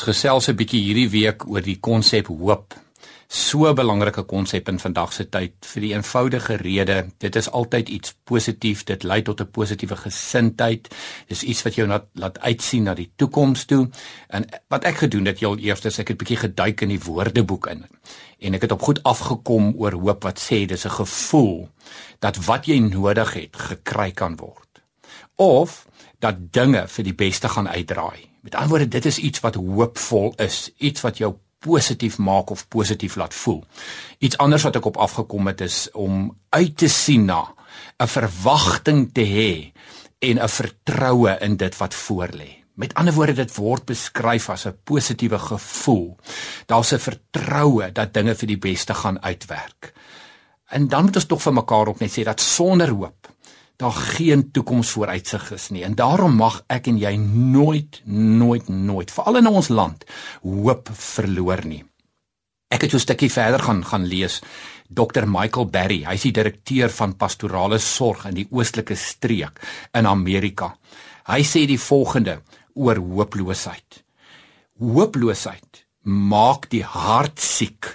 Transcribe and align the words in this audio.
Ons 0.00 0.16
gesels 0.16 0.48
'n 0.48 0.56
bietjie 0.56 0.80
hierdie 0.80 1.10
week 1.12 1.42
oor 1.44 1.60
die 1.60 1.76
konsep 1.76 2.28
hoop. 2.32 2.72
So 3.28 3.68
'n 3.68 3.74
belangrike 3.74 4.22
konsep 4.24 4.68
in 4.68 4.78
vandag 4.78 5.12
se 5.12 5.28
tyd 5.28 5.52
vir 5.60 5.80
die 5.82 5.92
eenvoudige 5.92 6.56
rede, 6.56 7.10
dit 7.18 7.36
is 7.36 7.50
altyd 7.50 7.88
iets 7.88 8.14
positief, 8.24 8.84
dit 8.84 9.02
lei 9.02 9.22
tot 9.22 9.40
'n 9.40 9.50
positiewe 9.50 9.96
gesindheid. 9.96 10.88
Dis 11.28 11.42
iets 11.42 11.62
wat 11.62 11.74
jou 11.74 11.86
laat 11.86 12.06
laat 12.14 12.38
uitsien 12.38 12.82
na 12.82 12.94
die 12.94 13.12
toekoms 13.16 13.64
toe. 13.64 13.90
En 14.28 14.48
wat 14.68 14.84
ek 14.84 14.96
gedoen 14.96 15.26
het 15.26 15.38
heel 15.38 15.58
eers 15.58 15.98
ek 15.98 16.08
het 16.08 16.16
'n 16.16 16.24
bietjie 16.24 16.48
geduik 16.48 16.80
in 16.80 16.88
die 16.88 17.04
woordeboek 17.04 17.66
in. 17.66 17.84
En 18.38 18.54
ek 18.54 18.62
het 18.62 18.72
op 18.72 18.82
goed 18.82 19.02
afgekom 19.02 19.74
oor 19.76 19.92
hoop 19.92 20.22
wat 20.22 20.40
sê 20.40 20.66
dis 20.66 20.86
'n 20.86 20.90
gevoel 20.90 21.68
dat 22.20 22.44
wat 22.46 22.66
jy 22.66 22.78
nodig 22.78 23.34
het 23.34 23.56
gekry 23.56 24.12
kan 24.12 24.36
word. 24.36 24.80
Of 25.36 25.86
dat 26.18 26.52
dinge 26.52 26.88
vir 26.88 27.04
die 27.04 27.14
beste 27.14 27.48
gaan 27.48 27.68
uitdraai. 27.68 28.29
Met 28.40 28.54
ander 28.54 28.68
woorde, 28.68 28.88
dit 28.88 29.04
is 29.04 29.18
iets 29.18 29.40
wat 29.40 29.54
hoopvol 29.54 30.32
is, 30.36 30.70
iets 30.76 31.00
wat 31.00 31.18
jou 31.18 31.34
positief 31.60 32.16
maak 32.18 32.50
of 32.50 32.68
positief 32.68 33.16
laat 33.20 33.34
voel. 33.34 33.64
Iets 34.18 34.38
anders 34.40 34.64
wat 34.64 34.76
ek 34.80 34.86
op 34.88 34.96
afgekom 34.96 35.50
het 35.50 35.60
is 35.60 35.88
om 35.92 36.30
uit 36.48 36.76
te 36.76 36.88
sien 36.88 37.24
na 37.28 37.54
'n 38.00 38.08
verwagting 38.08 39.12
te 39.12 39.24
hê 39.24 39.72
en 40.18 40.40
'n 40.40 40.48
vertroue 40.48 41.36
in 41.40 41.56
dit 41.56 41.76
wat 41.76 41.94
voorlê. 41.94 42.64
Met 42.74 42.94
ander 42.94 43.14
woorde, 43.14 43.32
dit 43.32 43.54
word 43.54 43.84
beskryf 43.84 44.48
as 44.48 44.66
'n 44.66 44.78
positiewe 44.84 45.38
gevoel. 45.38 46.16
Daar's 46.66 46.92
'n 46.92 46.98
vertroue 46.98 47.92
dat 47.92 48.14
dinge 48.14 48.34
vir 48.34 48.46
die 48.46 48.58
beste 48.58 48.94
gaan 48.94 49.22
uitwerk. 49.22 49.92
En 50.68 50.88
dan 50.88 51.04
moet 51.04 51.16
ons 51.16 51.26
tog 51.26 51.42
vir 51.42 51.52
mekaar 51.52 51.88
ook 51.88 51.98
net 52.00 52.18
sê 52.18 52.22
dat 52.22 52.40
sonder 52.40 52.88
hoop 52.88 53.19
daar 53.80 53.96
geen 53.96 54.50
toekomsvooruitsig 54.52 55.50
is 55.56 55.70
nie 55.72 55.84
en 55.86 55.94
daarom 55.96 56.34
mag 56.36 56.60
ek 56.68 56.90
en 56.92 56.98
jy 57.00 57.14
nooit 57.20 58.02
nooit 58.04 58.68
nooit 58.68 59.12
veral 59.14 59.40
in 59.40 59.48
ons 59.48 59.70
land 59.72 60.04
hoop 60.44 60.90
verloor 60.92 61.64
nie. 61.64 61.84
Ek 62.70 62.84
het 62.84 62.92
so 62.92 62.96
'n 62.96 63.06
stukkie 63.06 63.32
verder 63.32 63.60
gaan 63.60 63.84
gaan 63.84 64.04
lees. 64.06 64.40
Dr 64.88 65.26
Michael 65.26 65.66
Barry, 65.66 66.04
hy 66.04 66.14
is 66.14 66.22
die 66.22 66.32
direkteur 66.32 66.90
van 66.90 67.16
pastorale 67.16 67.78
sorg 67.78 68.26
in 68.26 68.34
die 68.34 68.46
oostelike 68.50 68.94
streek 68.94 69.60
in 69.94 70.06
Amerika. 70.06 70.76
Hy 71.26 71.42
sê 71.42 71.66
die 71.66 71.78
volgende 71.78 72.42
oor 72.74 72.96
hooploosheid. 72.96 74.04
Hooploosheid 74.78 75.86
maak 76.02 76.68
die 76.70 76.84
hart 76.84 77.40
siek 77.40 77.89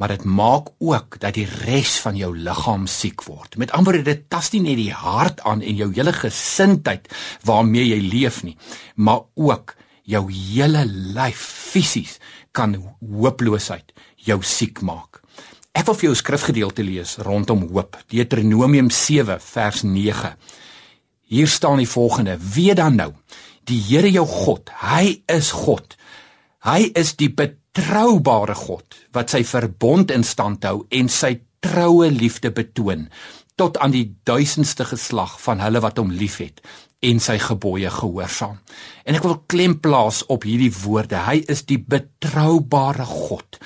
maar 0.00 0.08
dit 0.08 0.24
maak 0.24 0.70
ook 0.80 1.18
dat 1.20 1.36
die 1.36 1.44
res 1.66 1.98
van 2.00 2.16
jou 2.16 2.30
liggaam 2.32 2.86
siek 2.88 3.20
word. 3.28 3.58
Met 3.60 3.74
ander 3.76 3.92
woorde, 3.92 4.14
dit 4.14 4.22
tas 4.32 4.48
nie 4.54 4.62
net 4.64 4.78
die 4.80 4.94
hart 4.96 5.42
aan 5.44 5.60
en 5.60 5.76
jou 5.76 5.90
hele 5.92 6.14
gesindheid 6.16 7.10
waarmee 7.44 7.84
jy 7.84 8.00
leef 8.00 8.40
nie, 8.46 8.56
maar 8.96 9.26
ook 9.36 9.76
jou 10.08 10.24
hele 10.32 10.86
lyf 10.88 11.42
fisies 11.72 12.16
kan 12.56 12.78
hooploosheid 13.00 13.92
jou 14.16 14.40
siek 14.42 14.80
maak. 14.80 15.20
Ek 15.76 15.84
wil 15.86 15.94
vir 15.94 16.08
jou 16.08 16.14
'n 16.16 16.22
skrifgedeelte 16.24 16.82
lees 16.82 17.16
rondom 17.18 17.68
hoop. 17.68 17.96
Deuteronomium 18.08 18.90
7 18.90 19.40
vers 19.40 19.82
9. 19.82 20.36
Hier 21.28 21.48
staan 21.48 21.76
die 21.76 21.88
volgende: 21.88 22.38
Weet 22.54 22.76
dan 22.76 22.96
nou, 22.96 23.12
die 23.64 23.80
Here 23.80 24.10
jou 24.10 24.26
God, 24.26 24.70
hy 24.80 25.22
is 25.26 25.50
God. 25.50 25.96
Hy 26.60 26.90
is 26.92 27.14
die 27.16 27.30
betroubare 27.32 28.52
God 28.52 28.98
wat 29.16 29.32
sy 29.32 29.40
verbond 29.48 30.10
in 30.12 30.26
stand 30.28 30.66
hou 30.68 30.82
en 30.92 31.08
sy 31.08 31.38
troue 31.64 32.10
liefde 32.12 32.50
betoon 32.52 33.06
tot 33.60 33.78
aan 33.80 33.94
die 33.94 34.10
duisendste 34.28 34.84
geslag 34.88 35.38
van 35.40 35.60
hulle 35.64 35.80
wat 35.80 35.96
hom 36.00 36.12
liefhet 36.12 36.60
en 37.00 37.20
sy 37.20 37.38
gebooie 37.40 37.88
gehoorsaam. 37.92 38.58
En 39.08 39.16
ek 39.16 39.24
wil 39.24 39.38
klem 39.48 39.78
plaas 39.80 40.20
op 40.28 40.44
hierdie 40.44 40.72
woorde. 40.82 41.16
Hy 41.24 41.40
is 41.48 41.64
die 41.68 41.80
betroubare 41.80 43.08
God. 43.08 43.56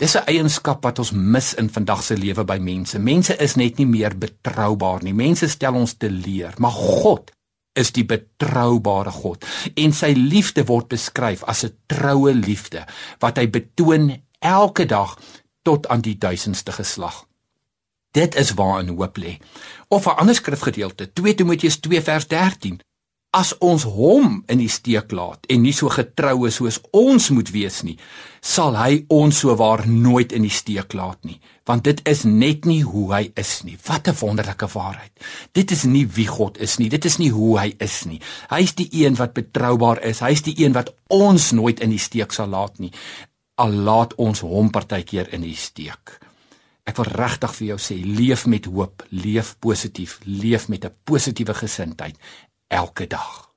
Dis 0.00 0.16
'n 0.16 0.24
eienskap 0.24 0.84
wat 0.84 0.98
ons 0.98 1.12
mis 1.12 1.54
in 1.54 1.68
vandag 1.68 2.02
se 2.02 2.16
lewe 2.16 2.44
by 2.44 2.58
mense. 2.58 2.98
Mense 2.98 3.36
is 3.36 3.56
net 3.56 3.76
nie 3.78 3.86
meer 3.86 4.16
betroubaar 4.16 5.02
nie. 5.02 5.12
Mense 5.12 5.48
stel 5.48 5.74
ons 5.74 5.94
te 5.94 6.08
leer, 6.08 6.54
maar 6.58 6.72
God 6.72 7.30
is 7.72 7.92
die 7.92 8.04
betroubare 8.04 9.10
God 9.10 9.44
en 9.74 9.92
sy 9.92 10.12
liefde 10.16 10.64
word 10.66 10.88
beskryf 10.88 11.44
as 11.44 11.64
'n 11.64 11.76
troue 11.86 12.34
liefde 12.34 12.86
wat 13.20 13.38
hy 13.38 13.46
betoon 13.50 14.22
elke 14.40 14.86
dag 14.86 15.18
tot 15.62 15.88
aan 15.88 16.00
die 16.00 16.18
duisendste 16.18 16.72
geslag. 16.72 17.26
Dit 18.10 18.34
is 18.34 18.54
waarin 18.54 18.96
hoop 18.96 19.18
lê. 19.18 19.38
Of 19.88 20.06
'n 20.06 20.16
ander 20.16 20.34
skrifgedeelte, 20.34 21.12
2 21.12 21.34
Timoteus 21.34 21.76
2 21.80 22.02
vers 22.02 22.26
13. 22.26 22.80
As 23.36 23.50
ons 23.60 23.82
hom 23.84 24.38
in 24.48 24.56
die 24.62 24.70
steek 24.72 25.10
laat 25.12 25.44
en 25.52 25.60
nie 25.60 25.74
so 25.76 25.92
getrou 25.92 26.46
is 26.48 26.56
soos 26.56 26.78
ons 26.96 27.26
moet 27.36 27.50
wees 27.52 27.82
nie, 27.84 27.98
sal 28.40 28.72
hy 28.80 29.02
ons 29.12 29.42
sowaar 29.44 29.82
nooit 29.84 30.32
in 30.32 30.46
die 30.46 30.52
steek 30.52 30.94
laat 30.96 31.20
nie, 31.28 31.36
want 31.68 31.84
dit 31.84 32.00
is 32.08 32.22
net 32.24 32.64
nie 32.64 32.80
hoe 32.88 33.04
hy 33.12 33.20
is 33.36 33.64
nie. 33.68 33.76
Wat 33.84 34.08
'n 34.08 34.16
wonderlike 34.20 34.68
waarheid. 34.72 35.12
Dit 35.52 35.70
is 35.70 35.84
nie 35.84 36.06
wie 36.06 36.26
God 36.26 36.56
is 36.56 36.78
nie, 36.78 36.88
dit 36.88 37.04
is 37.04 37.18
nie 37.18 37.28
hoe 37.28 37.58
hy 37.58 37.74
is 37.78 38.06
nie. 38.06 38.20
Hy 38.48 38.62
is 38.62 38.72
die 38.72 38.88
een 39.04 39.14
wat 39.14 39.34
betroubaar 39.34 40.00
is. 40.02 40.20
Hy 40.20 40.32
is 40.32 40.42
die 40.42 40.64
een 40.64 40.72
wat 40.72 40.94
ons 41.08 41.52
nooit 41.52 41.80
in 41.80 41.90
die 41.90 41.98
steek 41.98 42.32
sal 42.32 42.48
laat 42.48 42.78
nie. 42.78 42.92
Al 43.56 43.72
laat 43.72 44.14
ons 44.14 44.40
hom 44.40 44.70
partykeer 44.70 45.34
in 45.34 45.42
die 45.42 45.56
steek. 45.56 46.18
Ek 46.86 46.96
wil 46.96 47.04
regtig 47.04 47.54
vir 47.54 47.66
jou 47.66 47.78
sê, 47.78 48.00
leef 48.02 48.46
met 48.46 48.64
hoop, 48.64 49.04
leef 49.10 49.56
positief, 49.60 50.20
leef 50.24 50.68
met 50.68 50.84
'n 50.84 50.94
positiewe 51.04 51.54
gesindheid 51.54 52.16
elke 52.68 53.06
dag. 53.06 53.47